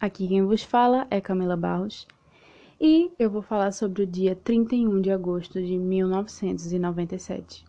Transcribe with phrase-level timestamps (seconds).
[0.00, 2.08] Aqui quem vos fala é Camila Barros
[2.80, 7.66] e eu vou falar sobre o dia 31 de agosto de 1997.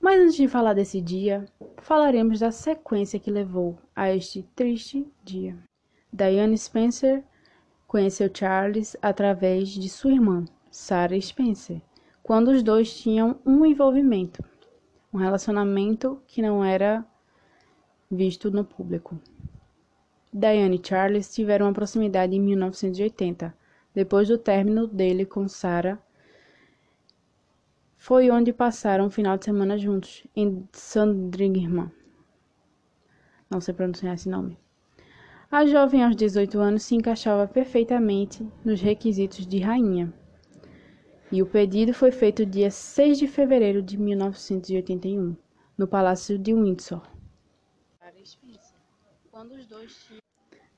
[0.00, 1.44] Mas antes de falar desse dia,
[1.82, 5.58] falaremos da sequência que levou a este triste dia.
[6.10, 7.22] Diane Spencer
[7.86, 11.82] conheceu Charles através de sua irmã, Sarah Spencer,
[12.22, 14.42] quando os dois tinham um envolvimento,
[15.12, 17.04] um relacionamento que não era
[18.10, 19.20] visto no público.
[20.38, 23.56] Diane e Charles tiveram uma proximidade em 1980,
[23.94, 25.98] depois do término dele com Sarah.
[27.96, 31.90] Foi onde passaram um final de semana juntos, em Sandringham.
[33.48, 34.58] Não sei pronunciar esse nome.
[35.50, 40.12] A jovem aos 18 anos se encaixava perfeitamente nos requisitos de rainha.
[41.32, 45.34] E o pedido foi feito dia 6 de fevereiro de 1981,
[45.78, 47.00] no Palácio de Windsor.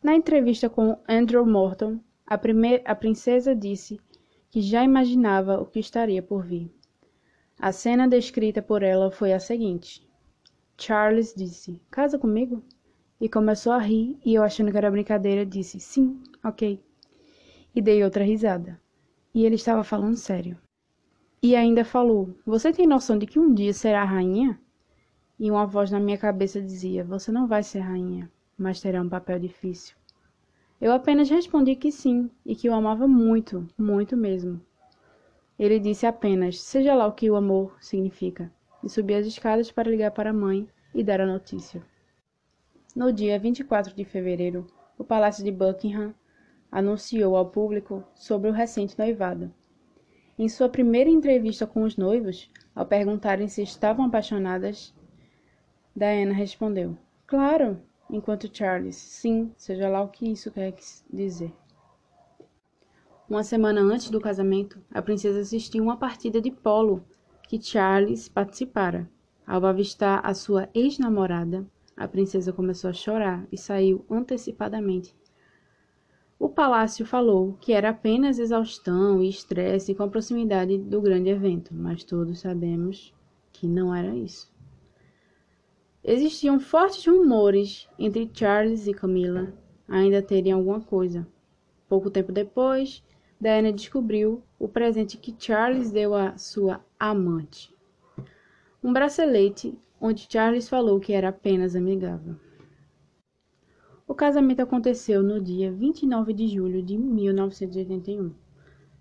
[0.02, 2.34] Na entrevista com Andrew Morton, a,
[2.86, 4.00] a princesa disse
[4.50, 6.68] que já imaginava o que estaria por vir.
[7.56, 10.04] A cena descrita por ela foi a seguinte:
[10.76, 12.64] Charles disse: Casa comigo?
[13.20, 16.82] E começou a rir, e eu, achando que era brincadeira, disse: Sim, ok.
[17.72, 18.80] E dei outra risada.
[19.32, 20.58] E ele estava falando sério.
[21.40, 24.60] E ainda falou: Você tem noção de que um dia será rainha?
[25.38, 28.28] E uma voz na minha cabeça dizia: Você não vai ser rainha
[28.58, 29.96] mas terá um papel difícil.
[30.80, 34.60] Eu apenas respondi que sim e que o amava muito, muito mesmo.
[35.58, 39.90] Ele disse apenas: Seja lá o que o amor significa, e subi as escadas para
[39.90, 41.82] ligar para a mãe e dar a notícia.
[42.94, 46.14] No dia 24 de fevereiro, o Palácio de Buckingham
[46.70, 49.52] anunciou ao público sobre o recente noivado.
[50.38, 54.94] Em sua primeira entrevista com os noivos, ao perguntarem se estavam apaixonadas,
[55.94, 60.74] Diana respondeu: Claro, enquanto Charles, sim, seja lá o que isso quer
[61.12, 61.52] dizer.
[63.28, 67.04] Uma semana antes do casamento, a princesa assistiu uma partida de polo
[67.48, 69.08] que Charles participara.
[69.46, 71.66] Ao avistar a sua ex-namorada,
[71.96, 75.14] a princesa começou a chorar e saiu antecipadamente.
[76.38, 81.74] O palácio falou que era apenas exaustão e estresse com a proximidade do grande evento,
[81.74, 83.12] mas todos sabemos
[83.52, 84.50] que não era isso.
[86.04, 89.52] Existiam fortes rumores entre Charles e Camila
[89.88, 91.26] ainda terem alguma coisa.
[91.88, 93.02] Pouco tempo depois,
[93.40, 97.74] Diana descobriu o presente que Charles deu à sua amante.
[98.82, 102.36] Um bracelete onde Charles falou que era apenas amigável.
[104.06, 108.32] O casamento aconteceu no dia 29 de julho de 1981,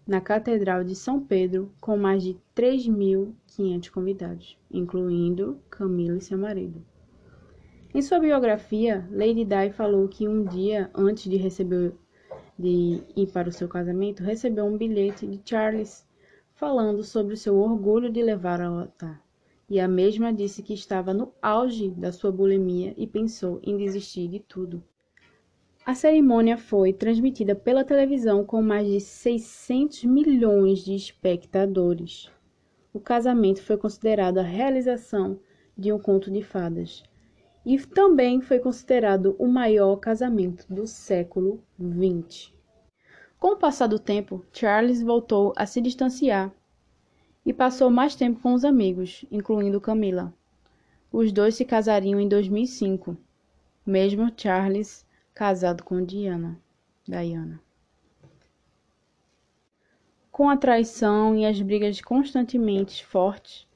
[0.07, 6.81] na Catedral de São Pedro, com mais de 3.500 convidados, incluindo Camila e seu marido.
[7.93, 11.93] Em sua biografia, Lady Di falou que um dia antes de receber
[12.57, 16.07] de ir para o seu casamento, recebeu um bilhete de Charles
[16.53, 19.21] falando sobre o seu orgulho de levar ao altar.
[19.69, 24.27] E a mesma disse que estava no auge da sua bulimia e pensou em desistir
[24.27, 24.81] de tudo.
[25.87, 32.29] A cerimônia foi transmitida pela televisão com mais de 600 milhões de espectadores.
[32.93, 35.39] O casamento foi considerado a realização
[35.77, 37.03] de um conto de fadas
[37.65, 42.51] e também foi considerado o maior casamento do século XX.
[43.39, 46.53] Com o passar do tempo, Charles voltou a se distanciar
[47.45, 50.33] e passou mais tempo com os amigos, incluindo Camila.
[51.09, 53.15] Os dois se casariam em 2005,
[53.85, 55.06] mesmo Charles
[55.37, 56.59] casado com Diana,
[57.07, 57.61] Diana.
[60.31, 63.67] Com a traição e as brigas constantemente fortes,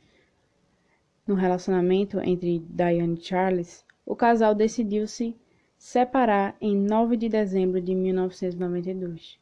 [1.27, 5.37] no relacionamento entre Diane e Charles, o casal decidiu se
[5.77, 9.37] separar em 9 de dezembro de 1992.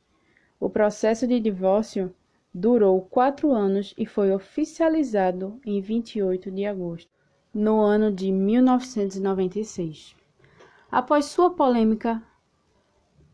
[0.59, 2.13] O processo de divórcio
[2.53, 7.09] durou quatro anos e foi oficializado em 28 de agosto,
[7.53, 10.18] no ano de 1996.
[10.91, 12.23] Após sua polêmica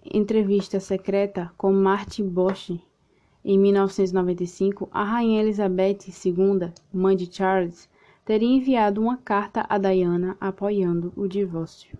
[0.03, 2.77] entrevista secreta com Martin Bosch
[3.45, 7.89] em 1995, a rainha Elizabeth II, mãe de Charles,
[8.25, 11.97] teria enviado uma carta a Diana apoiando o divórcio.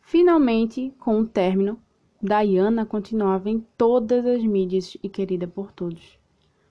[0.00, 1.78] Finalmente, com o término,
[2.22, 6.18] Diana continuava em todas as mídias e querida por todos,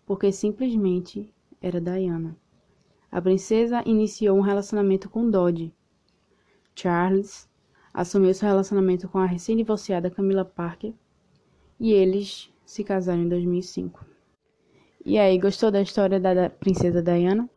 [0.04, 1.32] porque simplesmente
[1.62, 2.36] era Diana.
[3.12, 5.72] A princesa iniciou um relacionamento com Dodge.
[6.74, 7.48] Charles
[7.94, 10.94] assumiu seu relacionamento com a recém-divorciada Camila Parker
[11.80, 14.06] e eles se casaram em 2005.
[15.06, 17.50] E aí, gostou da história da princesa Diana?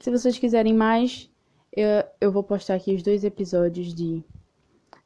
[0.00, 1.28] Se vocês quiserem mais,
[1.72, 4.24] eu, eu vou postar aqui os dois episódios de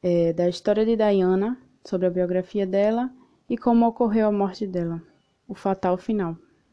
[0.03, 3.11] é, da história de Diana sobre a biografia dela
[3.49, 5.03] e como ocorreu a morte dela,
[5.49, 6.37] o fatal final.